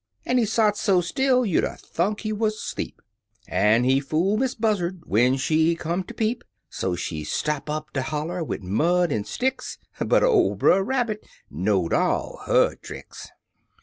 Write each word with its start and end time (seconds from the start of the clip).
An' 0.25 0.39
he 0.39 0.45
sot 0.45 0.77
so 0.79 0.99
still, 0.99 1.45
you'd 1.45 1.63
'a' 1.63 1.75
thunk 1.77 2.21
he 2.21 2.33
wuz 2.33 2.57
'sleep, 2.59 3.03
An' 3.47 3.83
he 3.83 3.99
fool 3.99 4.35
Miss 4.35 4.55
Buzzard 4.55 5.03
when 5.05 5.37
she 5.37 5.75
come 5.75 6.03
ter 6.03 6.15
peep; 6.15 6.43
So 6.71 6.95
she 6.95 7.23
stop 7.23 7.69
up 7.69 7.93
de 7.93 8.01
holler 8.01 8.43
wid 8.43 8.63
mud 8.63 9.11
an' 9.11 9.25
sticks— 9.25 9.77
But 10.07 10.23
ol' 10.23 10.55
Brer 10.55 10.81
Rabbit 10.83 11.23
know'd 11.51 11.93
all 11.93 12.39
er 12.49 12.51
her 12.69 12.75
tricks. 12.77 13.29